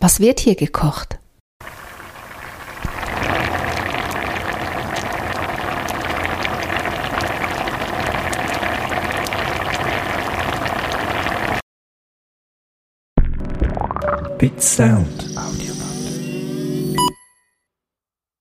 [0.00, 1.18] Was wird hier gekocht?
[14.38, 15.67] Bit Sound Audio.